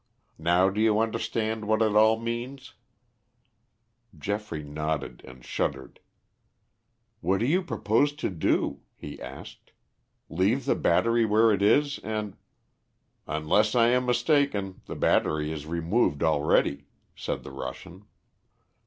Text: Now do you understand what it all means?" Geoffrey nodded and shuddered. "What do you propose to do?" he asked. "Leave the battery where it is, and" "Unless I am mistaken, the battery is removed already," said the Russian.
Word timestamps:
Now 0.39 0.67
do 0.71 0.81
you 0.81 0.97
understand 0.99 1.65
what 1.67 1.83
it 1.83 1.95
all 1.95 2.19
means?" 2.19 2.73
Geoffrey 4.17 4.63
nodded 4.63 5.21
and 5.25 5.45
shuddered. 5.45 5.99
"What 7.19 7.37
do 7.39 7.45
you 7.45 7.61
propose 7.61 8.11
to 8.13 8.31
do?" 8.31 8.81
he 8.95 9.21
asked. 9.21 9.73
"Leave 10.27 10.65
the 10.65 10.73
battery 10.73 11.23
where 11.25 11.51
it 11.51 11.61
is, 11.61 11.99
and" 11.99 12.35
"Unless 13.27 13.75
I 13.75 13.89
am 13.89 14.07
mistaken, 14.07 14.81
the 14.87 14.95
battery 14.95 15.51
is 15.51 15.67
removed 15.67 16.23
already," 16.23 16.87
said 17.15 17.43
the 17.43 17.51
Russian. 17.51 18.05